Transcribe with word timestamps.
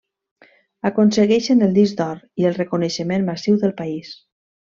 Aconsegueixen 0.89 1.61
el 1.65 1.75
disc 1.75 1.99
d'Or 2.01 2.23
i 2.43 2.49
el 2.51 2.57
reconeixement 2.63 3.29
massiu 3.31 3.61
del 3.67 3.77
país. 3.85 4.17